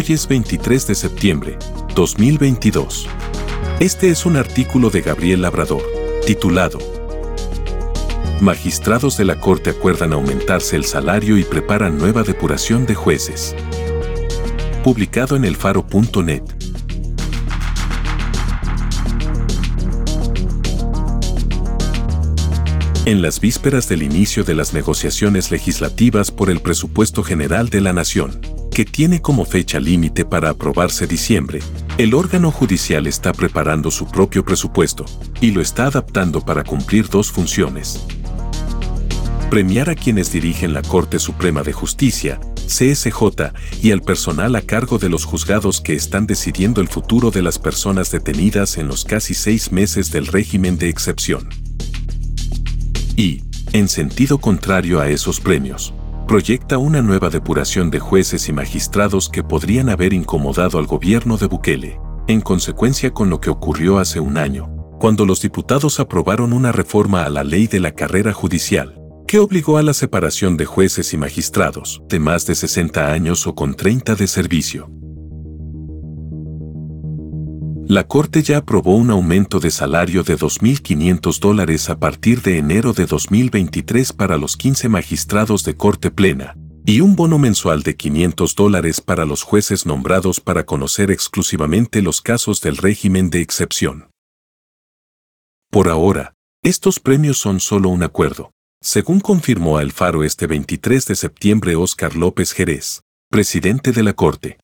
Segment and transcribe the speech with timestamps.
[0.00, 1.58] Hoy es 23 de septiembre,
[1.96, 3.08] 2022.
[3.80, 5.82] Este es un artículo de Gabriel Labrador,
[6.24, 6.78] titulado
[8.40, 13.56] Magistrados de la Corte acuerdan aumentarse el salario y preparan nueva depuración de jueces.
[14.84, 16.44] Publicado en elfaro.net.
[23.04, 27.92] En las vísperas del inicio de las negociaciones legislativas por el presupuesto general de la
[27.92, 31.58] Nación, que tiene como fecha límite para aprobarse diciembre,
[31.96, 35.04] el órgano judicial está preparando su propio presupuesto
[35.40, 38.06] y lo está adaptando para cumplir dos funciones.
[39.50, 42.38] Premiar a quienes dirigen la Corte Suprema de Justicia,
[42.68, 43.50] CSJ,
[43.82, 47.58] y al personal a cargo de los juzgados que están decidiendo el futuro de las
[47.58, 51.48] personas detenidas en los casi seis meses del régimen de excepción.
[53.16, 55.92] Y, en sentido contrario a esos premios,
[56.28, 61.46] proyecta una nueva depuración de jueces y magistrados que podrían haber incomodado al gobierno de
[61.46, 64.68] Bukele, en consecuencia con lo que ocurrió hace un año,
[65.00, 69.78] cuando los diputados aprobaron una reforma a la ley de la carrera judicial, que obligó
[69.78, 74.14] a la separación de jueces y magistrados de más de 60 años o con 30
[74.14, 74.97] de servicio.
[77.88, 82.92] La Corte ya aprobó un aumento de salario de 2.500 dólares a partir de enero
[82.92, 86.54] de 2023 para los 15 magistrados de Corte Plena,
[86.84, 92.20] y un bono mensual de 500 dólares para los jueces nombrados para conocer exclusivamente los
[92.20, 94.10] casos del régimen de excepción.
[95.70, 98.50] Por ahora, estos premios son solo un acuerdo,
[98.82, 103.00] según confirmó a El Faro este 23 de septiembre Óscar López Jerez,
[103.30, 104.58] presidente de la Corte.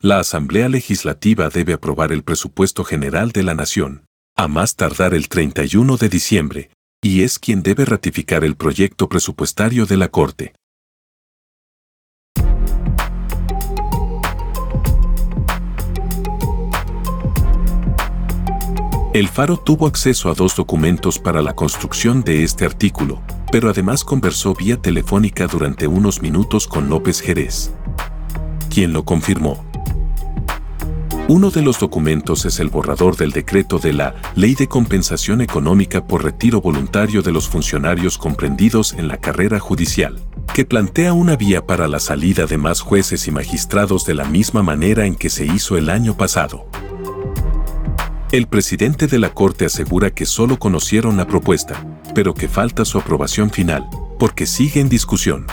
[0.00, 4.04] La Asamblea Legislativa debe aprobar el presupuesto general de la Nación,
[4.36, 6.70] a más tardar el 31 de diciembre,
[7.02, 10.54] y es quien debe ratificar el proyecto presupuestario de la Corte.
[19.12, 23.20] El Faro tuvo acceso a dos documentos para la construcción de este artículo,
[23.50, 27.72] pero además conversó vía telefónica durante unos minutos con López Jerez,
[28.70, 29.67] quien lo confirmó.
[31.30, 36.06] Uno de los documentos es el borrador del decreto de la Ley de Compensación Económica
[36.06, 40.18] por Retiro Voluntario de los Funcionarios comprendidos en la carrera judicial,
[40.54, 44.62] que plantea una vía para la salida de más jueces y magistrados de la misma
[44.62, 46.66] manera en que se hizo el año pasado.
[48.32, 52.96] El presidente de la Corte asegura que solo conocieron la propuesta, pero que falta su
[52.96, 53.86] aprobación final,
[54.18, 55.46] porque sigue en discusión.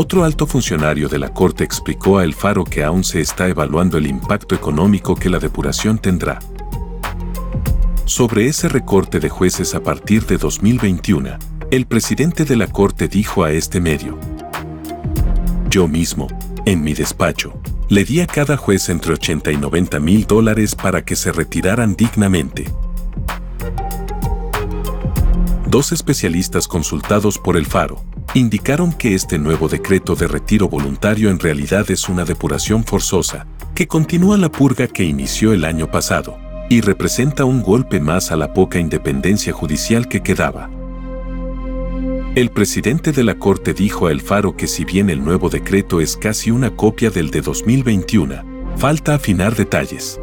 [0.00, 3.98] Otro alto funcionario de la Corte explicó a El Faro que aún se está evaluando
[3.98, 6.38] el impacto económico que la depuración tendrá.
[8.04, 11.30] Sobre ese recorte de jueces a partir de 2021,
[11.72, 14.16] el presidente de la Corte dijo a este medio,
[15.68, 16.28] Yo mismo,
[16.64, 21.04] en mi despacho, le di a cada juez entre 80 y 90 mil dólares para
[21.04, 22.66] que se retiraran dignamente.
[25.68, 28.02] Dos especialistas consultados por el Faro,
[28.32, 33.86] indicaron que este nuevo decreto de retiro voluntario en realidad es una depuración forzosa, que
[33.86, 36.38] continúa la purga que inició el año pasado,
[36.70, 40.70] y representa un golpe más a la poca independencia judicial que quedaba.
[42.34, 46.00] El presidente de la Corte dijo a El Faro que si bien el nuevo decreto
[46.00, 50.18] es casi una copia del de 2021, falta afinar detalles.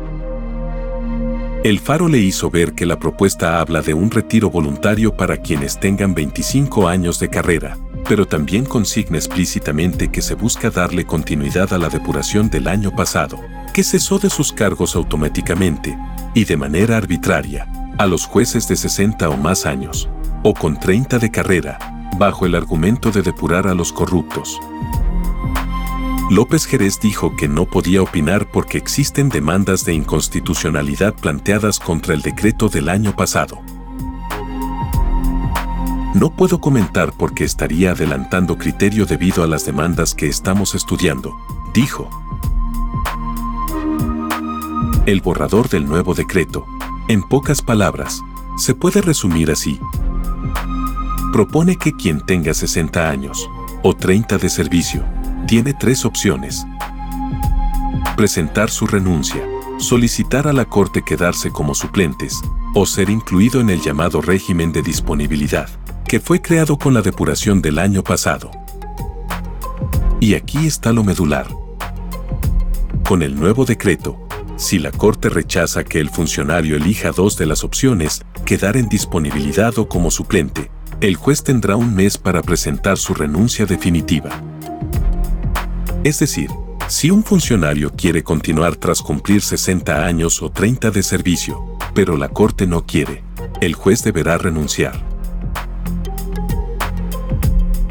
[1.66, 5.80] El Faro le hizo ver que la propuesta habla de un retiro voluntario para quienes
[5.80, 7.76] tengan 25 años de carrera,
[8.08, 13.39] pero también consigna explícitamente que se busca darle continuidad a la depuración del año pasado,
[13.74, 15.98] que cesó de sus cargos automáticamente,
[16.36, 17.68] y de manera arbitraria,
[17.98, 20.07] a los jueces de 60 o más años,
[20.44, 21.80] o con 30 de carrera,
[22.19, 24.60] bajo el argumento de depurar a los corruptos.
[26.31, 32.24] López Jerez dijo que no podía opinar porque existen demandas de inconstitucionalidad planteadas contra el
[32.24, 33.62] decreto del año pasado.
[36.16, 41.31] No puedo comentar porque estaría adelantando criterio debido a las demandas que estamos estudiando,
[41.75, 42.10] dijo.
[45.06, 46.66] El borrador del nuevo decreto,
[47.07, 48.24] en pocas palabras,
[48.57, 49.80] se puede resumir así.
[51.31, 53.48] Propone que quien tenga 60 años,
[53.83, 55.06] o 30 de servicio,
[55.45, 56.65] tiene tres opciones.
[58.15, 59.42] Presentar su renuncia,
[59.77, 62.42] solicitar a la Corte quedarse como suplentes
[62.74, 65.69] o ser incluido en el llamado régimen de disponibilidad,
[66.07, 68.51] que fue creado con la depuración del año pasado.
[70.19, 71.48] Y aquí está lo medular.
[73.07, 77.63] Con el nuevo decreto, si la Corte rechaza que el funcionario elija dos de las
[77.63, 80.71] opciones, quedar en disponibilidad o como suplente,
[81.01, 84.41] el juez tendrá un mes para presentar su renuncia definitiva.
[86.06, 86.52] Es decir,
[86.88, 92.30] si un funcionario quiere continuar tras cumplir 60 años o 30 de servicio, pero la
[92.30, 93.24] Corte no quiere,
[93.60, 95.04] el juez deberá renunciar.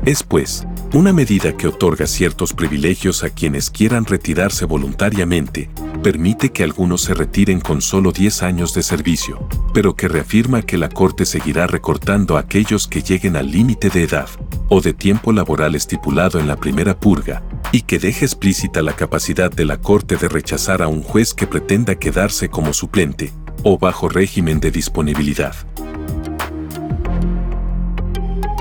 [0.05, 5.69] Es pues, una medida que otorga ciertos privilegios a quienes quieran retirarse voluntariamente,
[6.05, 10.79] permite que algunos se retiren con solo 10 años de servicio, pero que reafirma que
[10.79, 14.29] la Corte seguirá recortando a aquellos que lleguen al límite de edad
[14.69, 17.43] o de tiempo laboral estipulado en la primera purga,
[17.75, 21.49] y que deje explícita la capacidad de la Corte de rechazar a un juez que
[21.49, 23.33] pretenda quedarse como suplente
[23.65, 25.57] o bajo régimen de disponibilidad.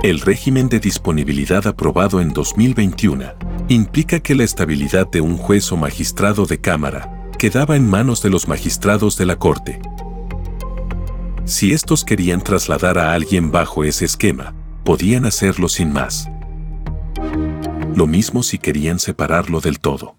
[0.01, 3.33] El régimen de disponibilidad aprobado en 2021
[3.67, 8.31] implica que la estabilidad de un juez o magistrado de Cámara quedaba en manos de
[8.31, 9.79] los magistrados de la Corte.
[11.45, 16.31] Si estos querían trasladar a alguien bajo ese esquema, podían hacerlo sin más.
[17.95, 20.15] Lo mismo si querían separarlo del todo.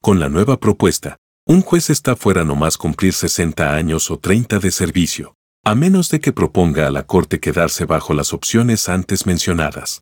[0.00, 4.58] Con la nueva propuesta, un juez está fuera no más cumplir 60 años o 30
[4.58, 9.26] de servicio, a menos de que proponga a la Corte quedarse bajo las opciones antes
[9.26, 10.00] mencionadas.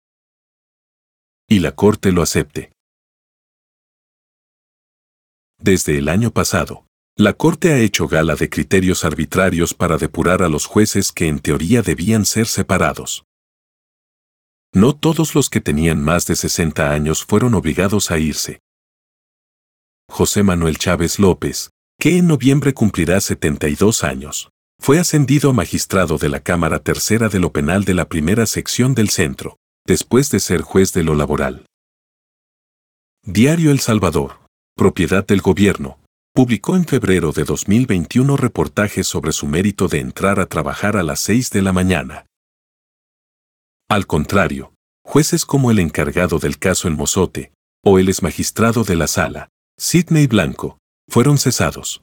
[1.48, 2.72] Y la Corte lo acepte.
[5.58, 6.86] Desde el año pasado,
[7.16, 11.40] la Corte ha hecho gala de criterios arbitrarios para depurar a los jueces que en
[11.40, 13.24] teoría debían ser separados.
[14.74, 18.58] No todos los que tenían más de 60 años fueron obligados a irse.
[20.10, 24.50] José Manuel Chávez López, que en noviembre cumplirá 72 años,
[24.80, 28.96] fue ascendido a magistrado de la Cámara Tercera de lo Penal de la Primera Sección
[28.96, 31.66] del Centro, después de ser juez de lo laboral.
[33.22, 34.40] Diario El Salvador,
[34.76, 36.00] propiedad del gobierno,
[36.34, 41.20] publicó en febrero de 2021 reportajes sobre su mérito de entrar a trabajar a las
[41.20, 42.26] 6 de la mañana.
[43.94, 44.74] Al contrario,
[45.04, 47.52] jueces como el encargado del caso en Mozote,
[47.84, 52.02] o el exmagistrado de la sala, Sidney Blanco, fueron cesados.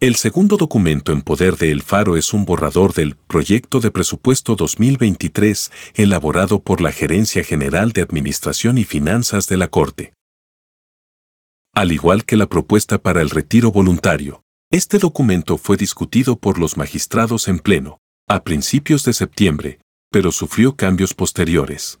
[0.00, 4.56] El segundo documento en poder de El Faro es un borrador del Proyecto de Presupuesto
[4.56, 10.12] 2023 elaborado por la Gerencia General de Administración y Finanzas de la Corte.
[11.72, 14.42] Al igual que la propuesta para el retiro voluntario,
[14.72, 19.80] este documento fue discutido por los magistrados en pleno, a principios de septiembre,
[20.10, 21.98] pero sufrió cambios posteriores.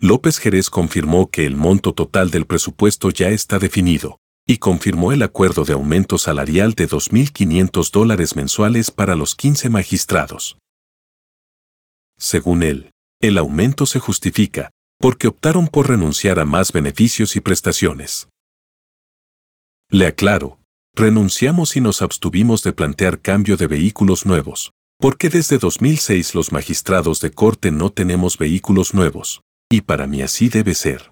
[0.00, 5.22] López Jerez confirmó que el monto total del presupuesto ya está definido, y confirmó el
[5.22, 10.58] acuerdo de aumento salarial de 2.500 dólares mensuales para los 15 magistrados.
[12.18, 12.90] Según él,
[13.20, 18.28] el aumento se justifica porque optaron por renunciar a más beneficios y prestaciones.
[19.90, 20.58] Le aclaro,
[20.96, 27.20] renunciamos y nos abstuvimos de plantear cambio de vehículos nuevos, porque desde 2006 los magistrados
[27.20, 31.10] de corte no tenemos vehículos nuevos, y para mí así debe ser.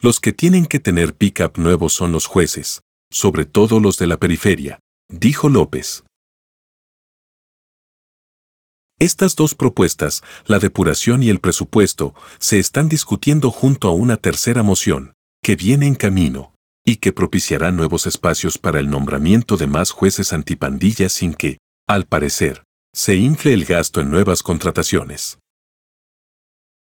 [0.00, 4.16] Los que tienen que tener pick-up nuevos son los jueces, sobre todo los de la
[4.16, 6.02] periferia, dijo López.
[8.98, 14.62] Estas dos propuestas, la depuración y el presupuesto, se están discutiendo junto a una tercera
[14.62, 15.12] moción,
[15.42, 16.53] que viene en camino,
[16.84, 22.06] y que propiciará nuevos espacios para el nombramiento de más jueces antipandillas sin que, al
[22.06, 25.38] parecer, se infle el gasto en nuevas contrataciones.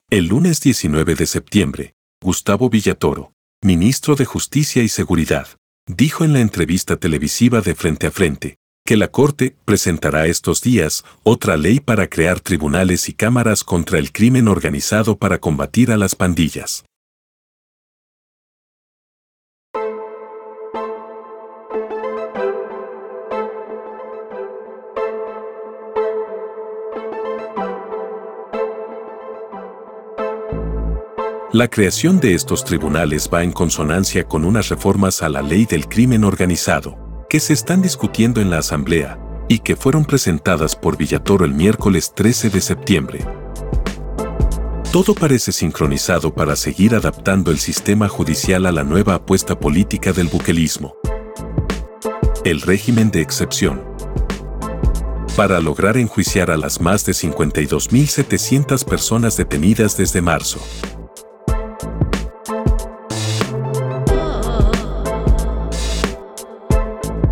[0.09, 3.33] El lunes 19 de septiembre, Gustavo Villatoro,
[3.63, 5.49] ministro de Justicia y Seguridad,
[5.87, 8.57] dijo en la entrevista televisiva de Frente a Frente,
[8.87, 14.11] que la Corte presentará estos días otra ley para crear tribunales y cámaras contra el
[14.11, 16.85] crimen organizado para combatir a las pandillas.
[31.53, 35.89] La creación de estos tribunales va en consonancia con unas reformas a la ley del
[35.89, 41.45] crimen organizado, que se están discutiendo en la Asamblea, y que fueron presentadas por Villatoro
[41.45, 43.27] el miércoles 13 de septiembre.
[44.93, 50.29] Todo parece sincronizado para seguir adaptando el sistema judicial a la nueva apuesta política del
[50.29, 50.95] buquelismo.
[52.45, 53.91] El régimen de excepción.
[55.37, 60.61] para lograr enjuiciar a las más de 52.700 personas detenidas desde marzo.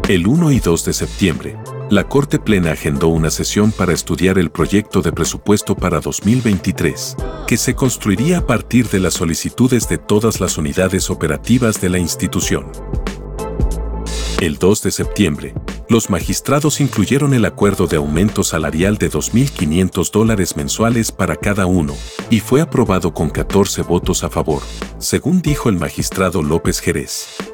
[0.08, 1.58] El 1 y 2 de septiembre,
[1.90, 7.14] la Corte Plena agendó una sesión para estudiar el proyecto de presupuesto para 2023,
[7.46, 11.98] que se construiría a partir de las solicitudes de todas las unidades operativas de la
[11.98, 12.72] institución.
[14.40, 15.54] El 2 de septiembre,
[15.90, 21.94] los magistrados incluyeron el acuerdo de aumento salarial de 2.500 dólares mensuales para cada uno,
[22.30, 24.62] y fue aprobado con 14 votos a favor,
[24.96, 27.47] según dijo el magistrado López Jerez.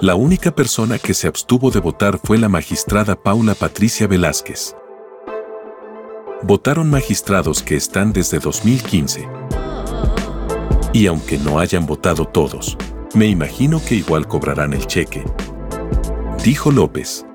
[0.00, 4.74] La única persona que se abstuvo de votar fue la magistrada Paula Patricia Velázquez.
[6.42, 9.28] Votaron magistrados que están desde 2015.
[10.94, 12.78] Y aunque no hayan votado todos,
[13.14, 15.22] me imagino que igual cobrarán el cheque.
[16.42, 17.26] Dijo López.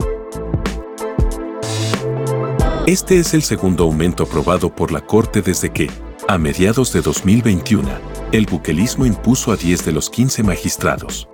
[2.87, 5.91] Este es el segundo aumento aprobado por la Corte desde que,
[6.27, 7.87] a mediados de 2021,
[8.31, 11.29] el buquelismo impuso a 10 de los 15 magistrados.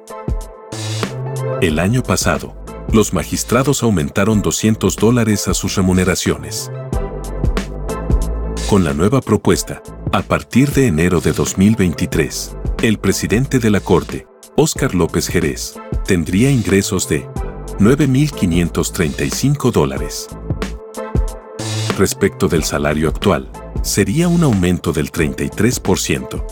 [1.59, 2.55] El año pasado,
[2.91, 6.71] los magistrados aumentaron 200 dólares a sus remuneraciones.
[8.69, 14.27] Con la nueva propuesta, a partir de enero de 2023, el presidente de la Corte,
[14.55, 17.27] Óscar López Jerez, tendría ingresos de
[17.79, 20.27] 9.535 dólares.
[21.97, 23.51] Respecto del salario actual,
[23.83, 26.43] sería un aumento del 33%.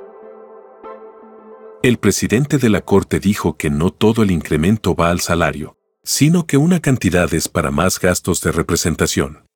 [1.82, 6.46] El presidente de la Corte dijo que no todo el incremento va al salario, sino
[6.46, 9.46] que una cantidad es para más gastos de representación.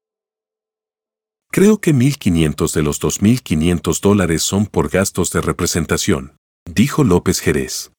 [1.51, 7.94] Creo que 1.500 de los 2.500 dólares son por gastos de representación, dijo López Jerez.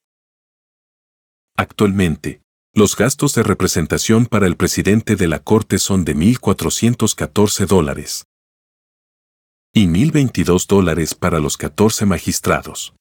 [1.58, 2.42] Actualmente,
[2.74, 8.26] los gastos de representación para el presidente de la Corte son de 1.414 dólares
[9.74, 12.94] y 1.022 dólares para los 14 magistrados.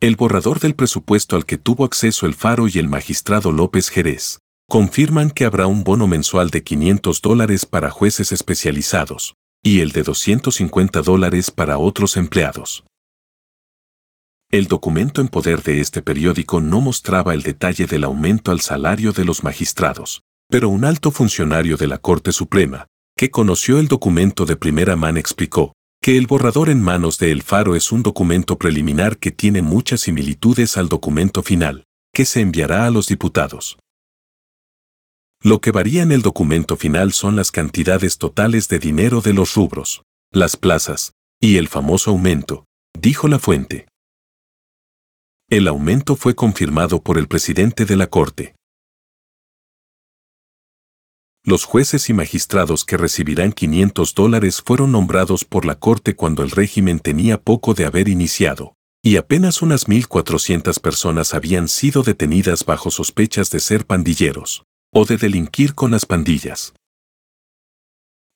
[0.00, 4.38] El borrador del presupuesto al que tuvo acceso el Faro y el magistrado López Jerez
[4.68, 10.04] confirman que habrá un bono mensual de 500 dólares para jueces especializados y el de
[10.04, 12.84] 250 dólares para otros empleados.
[14.50, 19.12] El documento en poder de este periódico no mostraba el detalle del aumento al salario
[19.12, 22.86] de los magistrados, pero un alto funcionario de la Corte Suprema,
[23.16, 27.42] que conoció el documento de primera mano explicó que el borrador en manos de El
[27.42, 31.84] Faro es un documento preliminar que tiene muchas similitudes al documento final,
[32.14, 33.78] que se enviará a los diputados.
[35.42, 39.54] Lo que varía en el documento final son las cantidades totales de dinero de los
[39.54, 42.64] rubros, las plazas, y el famoso aumento,
[42.96, 43.88] dijo la fuente.
[45.48, 48.56] El aumento fue confirmado por el presidente de la Corte.
[51.44, 56.50] Los jueces y magistrados que recibirán 500 dólares fueron nombrados por la Corte cuando el
[56.50, 58.74] régimen tenía poco de haber iniciado,
[59.04, 65.16] y apenas unas 1.400 personas habían sido detenidas bajo sospechas de ser pandilleros, o de
[65.16, 66.74] delinquir con las pandillas.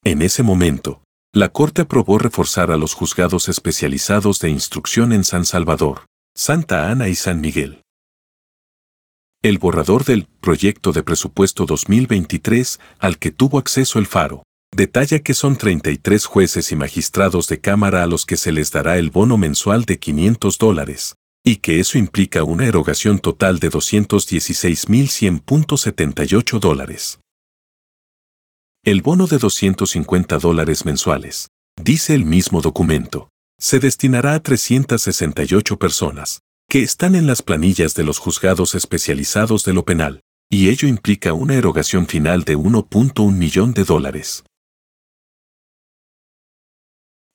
[0.05, 1.03] En ese momento,
[1.35, 6.03] la Corte aprobó reforzar a los juzgados especializados de instrucción en San Salvador,
[6.43, 7.83] Santa Ana y San Miguel.
[9.43, 14.45] El borrador del proyecto de presupuesto 2023 al que tuvo acceso el Faro
[14.75, 18.97] detalla que son 33 jueces y magistrados de Cámara a los que se les dará
[18.97, 26.59] el bono mensual de 500 dólares, y que eso implica una erogación total de 216.100.78
[26.59, 27.21] dólares.
[28.83, 33.30] El bono de 250 dólares mensuales, dice el mismo documento,
[33.61, 39.75] se destinará a 368 personas, que están en las planillas de los juzgados especializados de
[39.75, 44.45] lo penal, y ello implica una erogación final de 1.1 millón de dólares.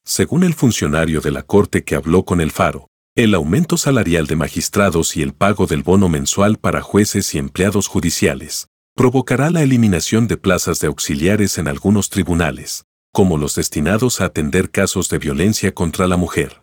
[0.03, 4.36] Según el funcionario de la Corte que habló con el Faro, el aumento salarial de
[4.36, 10.27] magistrados y el pago del bono mensual para jueces y empleados judiciales provocará la eliminación
[10.27, 15.74] de plazas de auxiliares en algunos tribunales, como los destinados a atender casos de violencia
[15.74, 16.62] contra la mujer.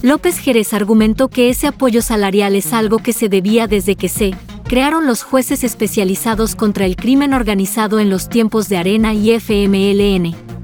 [0.00, 4.30] López Jerez argumentó que ese apoyo salarial es algo que se debía desde que se
[4.64, 10.61] crearon los jueces especializados contra el crimen organizado en los tiempos de Arena y FMLN.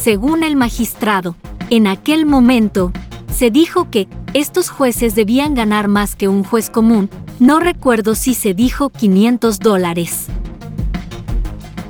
[0.00, 1.34] Según el magistrado,
[1.70, 2.92] en aquel momento,
[3.34, 8.34] se dijo que estos jueces debían ganar más que un juez común, no recuerdo si
[8.34, 10.26] se dijo 500 dólares.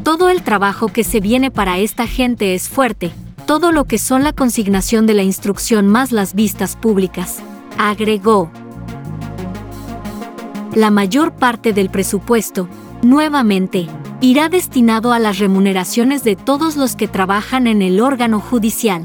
[0.04, 3.12] Todo el trabajo que se viene para esta gente es fuerte,
[3.46, 7.40] todo lo que son la consignación de la instrucción más las vistas públicas,
[7.76, 8.50] agregó.
[10.74, 12.70] La mayor parte del presupuesto,
[13.02, 13.86] nuevamente,
[14.20, 19.04] irá destinado a las remuneraciones de todos los que trabajan en el órgano judicial.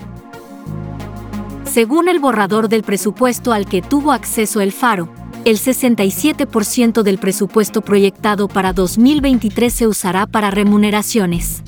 [1.66, 5.10] Según el borrador del presupuesto al que tuvo acceso el Faro,
[5.46, 11.64] el 67% del presupuesto proyectado para 2023 se usará para remuneraciones.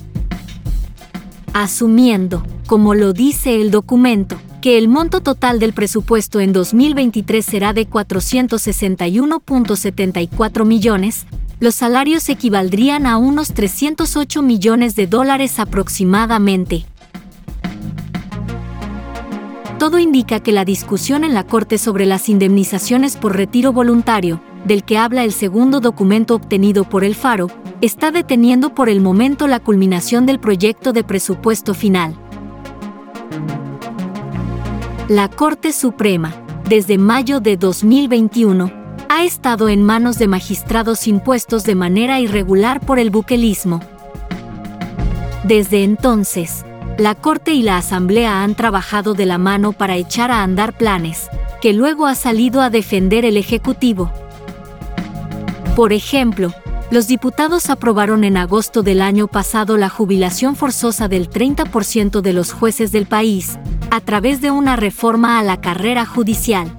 [1.54, 7.72] Asumiendo, como lo dice el documento, que el monto total del presupuesto en 2023 será
[7.72, 11.28] de 461.74 millones,
[11.60, 16.84] los salarios equivaldrían a unos 308 millones de dólares aproximadamente.
[19.78, 24.84] Todo indica que la discusión en la Corte sobre las indemnizaciones por retiro voluntario, del
[24.84, 29.60] que habla el segundo documento obtenido por el Faro, está deteniendo por el momento la
[29.60, 32.18] culminación del proyecto de presupuesto final.
[35.10, 36.34] La Corte Suprema,
[36.68, 38.72] desde mayo de 2021,
[39.08, 43.82] ha estado en manos de magistrados impuestos de manera irregular por el buquelismo.
[45.44, 46.66] Desde entonces,
[46.98, 51.30] la Corte y la Asamblea han trabajado de la mano para echar a andar planes,
[51.62, 54.12] que luego ha salido a defender el Ejecutivo.
[55.76, 56.52] Por ejemplo,
[56.92, 62.54] los diputados aprobaron en agosto del año pasado la jubilación forzosa del 30% de los
[62.54, 63.58] jueces del país,
[63.90, 66.78] a través de una reforma a la carrera judicial.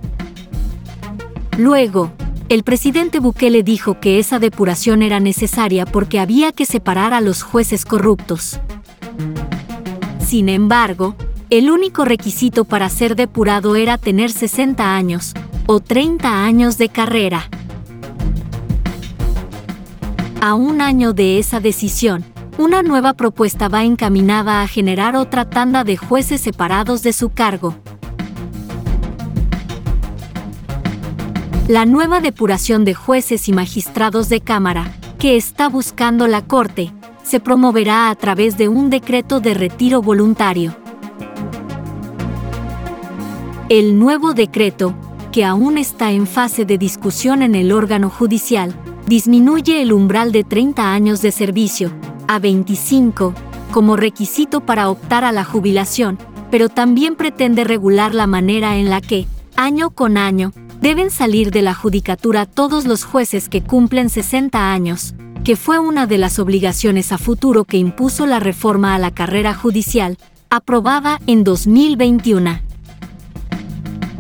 [1.59, 2.13] Luego,
[2.49, 7.43] el presidente Bukele dijo que esa depuración era necesaria porque había que separar a los
[7.43, 8.61] jueces corruptos.
[10.25, 11.17] Sin embargo,
[11.51, 15.35] el único requisito para ser depurado era tener 60 años
[15.67, 17.49] o 30 años de carrera.
[20.41, 22.25] A un año de esa decisión,
[22.59, 27.75] una nueva propuesta va encaminada a generar otra tanda de jueces separados de su cargo.
[31.69, 36.93] La nueva depuración de jueces y magistrados de Cámara, que está buscando la Corte,
[37.25, 40.77] se promoverá a través de un decreto de retiro voluntario.
[43.69, 44.95] El nuevo decreto,
[45.33, 50.45] que aún está en fase de discusión en el órgano judicial, disminuye el umbral de
[50.45, 51.93] 30 años de servicio
[52.29, 53.35] a 25
[53.71, 56.19] como requisito para optar a la jubilación,
[56.51, 61.63] pero también pretende regular la manera en la que, año con año, deben salir de
[61.63, 65.15] la judicatura todos los jueces que cumplen 60 años,
[65.45, 69.55] que fue una de las obligaciones a futuro que impuso la reforma a la carrera
[69.55, 70.19] judicial,
[70.51, 72.61] aprobada en 2021.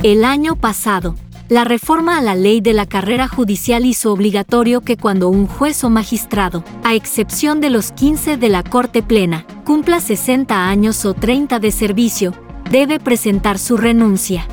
[0.02, 1.16] El año pasado,
[1.48, 5.84] la reforma a la ley de la carrera judicial hizo obligatorio que cuando un juez
[5.84, 11.14] o magistrado, a excepción de los 15 de la Corte Plena, cumpla 60 años o
[11.14, 12.34] 30 de servicio,
[12.70, 14.46] debe presentar su renuncia.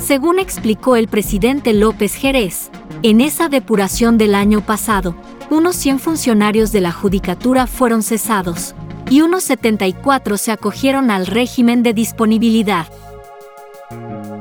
[0.00, 2.70] Según explicó el presidente López Jerez,
[3.02, 5.16] en esa depuración del año pasado,
[5.48, 8.74] unos 100 funcionarios de la Judicatura fueron cesados
[9.08, 12.86] y unos 74 se acogieron al régimen de disponibilidad.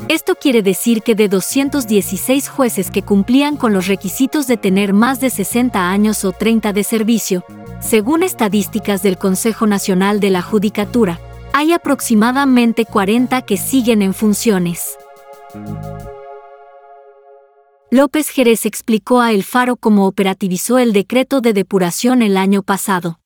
[0.09, 5.21] Esto quiere decir que de 216 jueces que cumplían con los requisitos de tener más
[5.21, 7.45] de 60 años o 30 de servicio,
[7.79, 11.19] según estadísticas del Consejo Nacional de la Judicatura,
[11.53, 14.97] hay aproximadamente 40 que siguen en funciones.
[17.89, 23.19] López Jerez explicó a El Faro cómo operativizó el decreto de depuración el año pasado.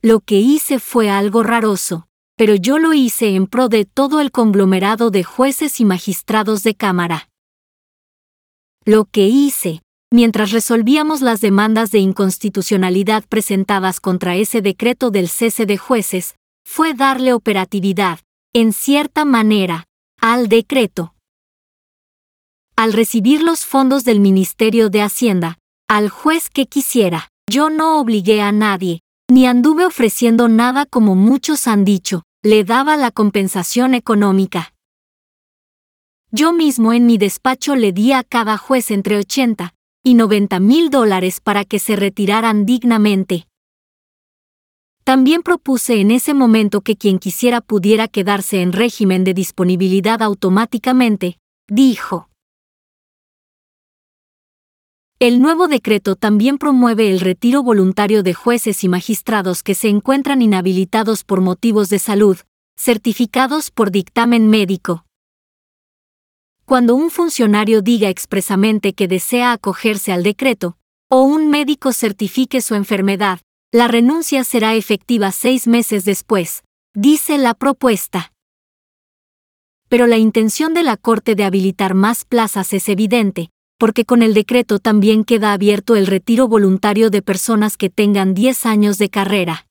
[0.00, 2.07] Lo que hice fue algo raroso,
[2.38, 6.74] pero yo lo hice en pro de todo el conglomerado de jueces y magistrados de
[6.74, 7.28] Cámara.
[8.86, 15.66] Lo que hice, mientras resolvíamos las demandas de inconstitucionalidad presentadas contra ese decreto del cese
[15.66, 18.20] de jueces, fue darle operatividad,
[18.54, 19.84] en cierta manera,
[20.18, 21.12] al decreto
[22.78, 27.28] al recibir los fondos del Ministerio de Hacienda, al juez que quisiera.
[27.50, 32.96] Yo no obligué a nadie, ni anduve ofreciendo nada como muchos han dicho, le daba
[32.96, 34.72] la compensación económica.
[36.30, 39.74] Yo mismo en mi despacho le di a cada juez entre 80
[40.04, 43.48] y 90 mil dólares para que se retiraran dignamente.
[45.02, 51.38] También propuse en ese momento que quien quisiera pudiera quedarse en régimen de disponibilidad automáticamente,
[51.66, 52.28] dijo.
[55.20, 60.42] El nuevo decreto también promueve el retiro voluntario de jueces y magistrados que se encuentran
[60.42, 62.38] inhabilitados por motivos de salud,
[62.78, 65.04] certificados por dictamen médico.
[66.64, 70.78] Cuando un funcionario diga expresamente que desea acogerse al decreto,
[71.10, 73.40] o un médico certifique su enfermedad,
[73.72, 76.62] la renuncia será efectiva seis meses después,
[76.94, 78.32] dice la propuesta.
[79.88, 84.34] Pero la intención de la Corte de habilitar más plazas es evidente, porque con el
[84.34, 89.66] decreto también queda abierto el retiro voluntario de personas que tengan 10 años de carrera.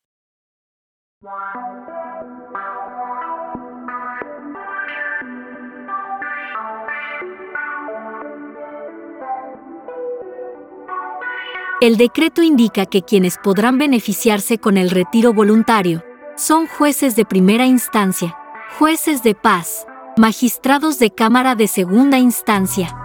[11.79, 16.03] El decreto indica que quienes podrán beneficiarse con el retiro voluntario
[16.35, 18.35] son jueces de primera instancia,
[18.79, 19.85] jueces de paz,
[20.17, 22.95] magistrados de Cámara de segunda instancia,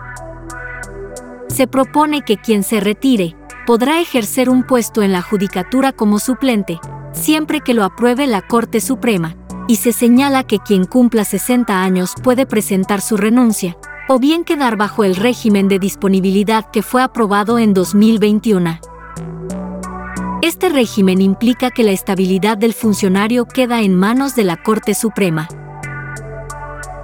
[1.53, 3.37] se propone que quien se retire
[3.67, 6.81] podrá ejercer un puesto en la judicatura como suplente,
[7.13, 9.37] siempre que lo apruebe la Corte Suprema,
[9.69, 13.77] y se señala que quien cumpla 60 años puede presentar su renuncia,
[14.09, 18.81] o bien quedar bajo el régimen de disponibilidad que fue aprobado en 2021.
[20.43, 25.47] Este régimen implica que la estabilidad del funcionario queda en manos de la Corte Suprema.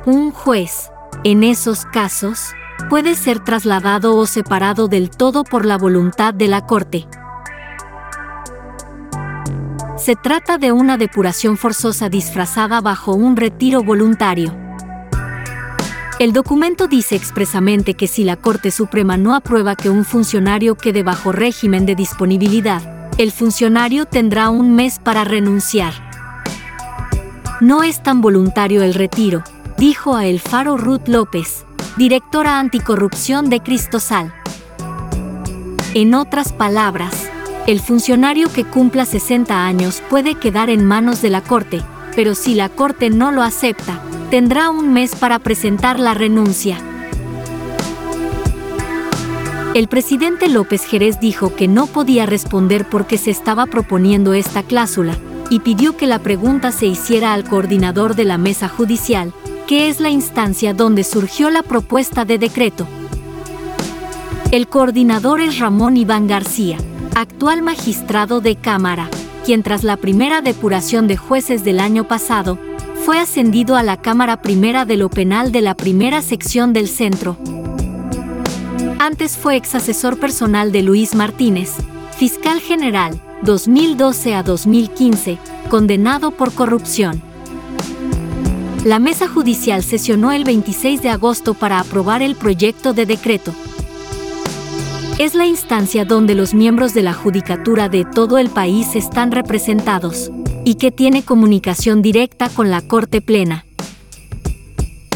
[0.06, 0.90] Un juez,
[1.22, 2.52] en esos casos,
[2.88, 7.06] puede ser trasladado o separado del todo por la voluntad de la Corte.
[9.96, 14.56] Se trata de una depuración forzosa disfrazada bajo un retiro voluntario.
[16.18, 21.02] El documento dice expresamente que si la Corte Suprema no aprueba que un funcionario quede
[21.02, 25.92] bajo régimen de disponibilidad, el funcionario tendrá un mes para renunciar.
[27.60, 29.42] No es tan voluntario el retiro,
[29.76, 31.66] dijo a El Faro Ruth López,
[31.98, 34.32] directora anticorrupción de Cristosal.
[35.94, 37.28] En otras palabras,
[37.66, 41.82] el funcionario que cumpla 60 años puede quedar en manos de la Corte,
[42.14, 46.78] pero si la Corte no lo acepta, tendrá un mes para presentar la renuncia.
[49.74, 55.18] El presidente López Jerez dijo que no podía responder porque se estaba proponiendo esta cláusula,
[55.50, 59.32] y pidió que la pregunta se hiciera al coordinador de la mesa judicial,
[59.68, 62.88] que es la instancia donde surgió la propuesta de decreto.
[64.50, 66.78] El coordinador es Ramón Iván García,
[67.14, 69.10] actual magistrado de Cámara,
[69.44, 72.58] quien tras la primera depuración de jueces del año pasado,
[73.04, 77.36] fue ascendido a la Cámara Primera de lo Penal de la Primera Sección del Centro.
[78.98, 81.74] Antes fue ex asesor personal de Luis Martínez,
[82.16, 85.36] fiscal general, 2012 a 2015,
[85.68, 87.27] condenado por corrupción.
[88.84, 93.52] La mesa judicial sesionó el 26 de agosto para aprobar el proyecto de decreto.
[95.18, 100.30] Es la instancia donde los miembros de la judicatura de todo el país están representados
[100.64, 103.66] y que tiene comunicación directa con la Corte Plena.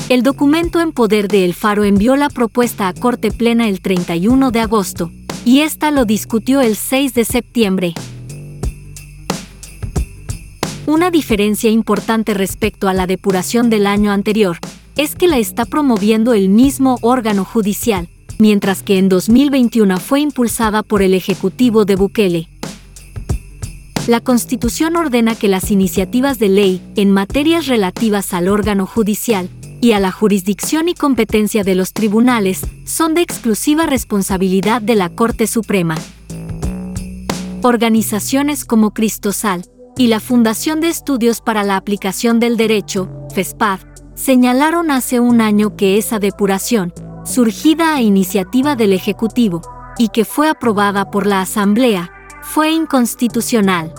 [0.08, 4.50] El documento en poder de El Faro envió la propuesta a Corte Plena el 31
[4.50, 5.12] de agosto,
[5.44, 7.94] y esta lo discutió el 6 de septiembre.
[10.86, 14.58] Una diferencia importante respecto a la depuración del año anterior
[14.96, 18.08] es que la está promoviendo el mismo órgano judicial,
[18.40, 22.48] mientras que en 2021 fue impulsada por el Ejecutivo de Bukele.
[24.08, 29.48] La Constitución ordena que las iniciativas de ley en materias relativas al órgano judicial
[29.80, 35.10] y a la jurisdicción y competencia de los tribunales son de exclusiva responsabilidad de la
[35.10, 35.94] Corte Suprema.
[37.62, 39.64] Organizaciones como Cristosal,
[39.96, 43.80] y la Fundación de Estudios para la Aplicación del Derecho, FESPAD,
[44.14, 46.92] señalaron hace un año que esa depuración,
[47.24, 49.60] surgida a iniciativa del Ejecutivo
[49.98, 52.10] y que fue aprobada por la Asamblea,
[52.42, 53.92] fue inconstitucional.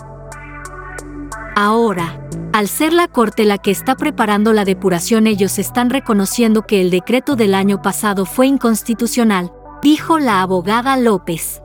[1.56, 2.20] Ahora,
[2.52, 6.90] al ser la Corte la que está preparando la depuración, ellos están reconociendo que el
[6.90, 9.52] decreto del año pasado fue inconstitucional,
[9.82, 11.62] dijo la abogada López.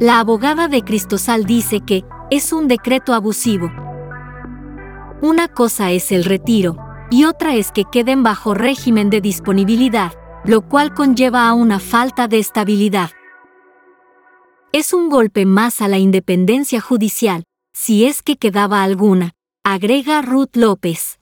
[0.00, 3.70] La abogada de Cristosal dice que es un decreto abusivo.
[5.20, 6.78] Una cosa es el retiro,
[7.10, 10.14] y otra es que queden bajo régimen de disponibilidad,
[10.46, 13.10] lo cual conlleva a una falta de estabilidad.
[14.72, 19.32] Es un golpe más a la independencia judicial, si es que quedaba alguna,
[19.64, 21.20] agrega Ruth López.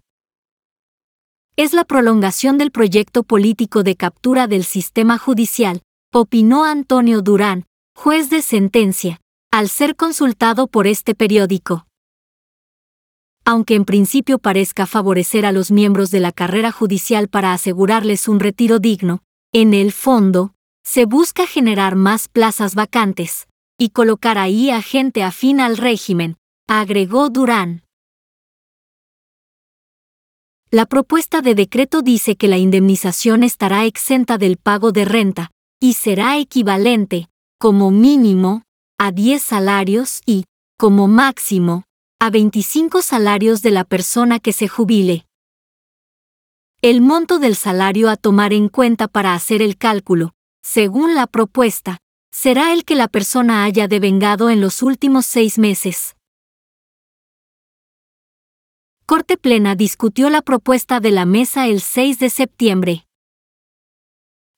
[1.57, 7.65] Es la prolongación del proyecto político de captura del sistema judicial, opinó Antonio Durán,
[8.01, 11.89] juez de sentencia, al ser consultado por este periódico.
[13.45, 18.39] Aunque en principio parezca favorecer a los miembros de la carrera judicial para asegurarles un
[18.39, 24.81] retiro digno, En el fondo, se busca generar más plazas vacantes y colocar ahí a
[24.81, 26.37] gente afín al régimen,
[26.69, 27.83] agregó Durán.
[30.71, 35.95] La propuesta de decreto dice que la indemnización estará exenta del pago de renta y
[35.95, 38.63] será equivalente, como mínimo,
[38.99, 40.45] a 10 salarios y,
[40.79, 41.85] como máximo,
[42.21, 45.27] a 25 salarios de la persona que se jubile.
[46.83, 51.99] El monto del salario a tomar en cuenta para hacer el cálculo, según la propuesta,
[52.31, 56.15] será el que la persona haya devengado en los últimos seis meses.
[59.05, 63.07] Corte Plena discutió la propuesta de la mesa el 6 de septiembre.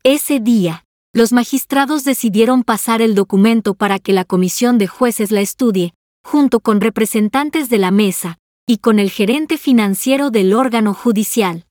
[0.02, 5.40] Ese día, los magistrados decidieron pasar el documento para que la comisión de jueces la
[5.40, 5.92] estudie,
[6.24, 11.66] junto con representantes de la mesa, y con el gerente financiero del órgano judicial.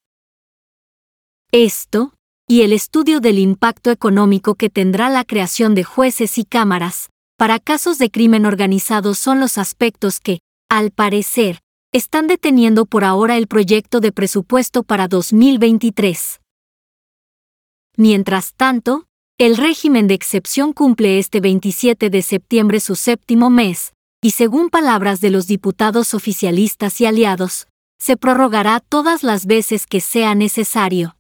[1.52, 2.14] Esto,
[2.48, 7.60] y el estudio del impacto económico que tendrá la creación de jueces y cámaras, para
[7.60, 11.60] casos de crimen organizado son los aspectos que, al parecer,
[11.94, 16.42] están deteniendo por ahora el proyecto de presupuesto para 2023.
[17.96, 19.06] Mientras tanto,
[19.40, 25.22] el régimen de excepción cumple este 27 de septiembre su séptimo mes, y según palabras
[25.22, 31.16] de los diputados oficialistas y aliados, se prorrogará todas las veces que sea necesario.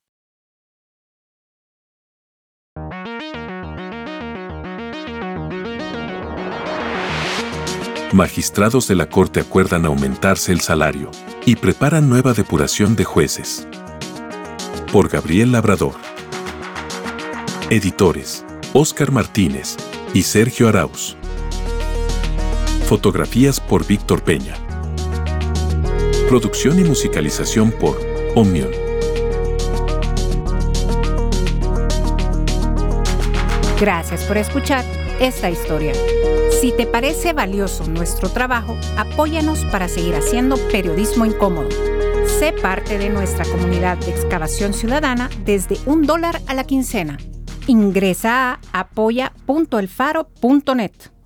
[8.11, 11.11] magistrados de la Corte acuerdan aumentarse el salario
[11.45, 13.67] y preparan nueva depuración de jueces.
[14.91, 16.08] Por Gabriel Labrador.
[17.71, 19.77] Editores, Óscar Martínez
[20.15, 21.15] y Sergio Arauz.
[22.87, 24.55] Fotografías por Víctor Peña.
[26.27, 27.95] Producción y musicalización por
[28.33, 28.71] Omnion.
[33.79, 34.83] Gracias por escuchar
[35.19, 35.93] esta historia.
[36.59, 41.69] Si te parece valioso nuestro trabajo, apóyanos para seguir haciendo periodismo incómodo.
[42.39, 47.19] Sé parte de nuestra comunidad de excavación ciudadana desde un dólar a la quincena.
[47.69, 51.18] Ingresa a apoya.elfaro.net.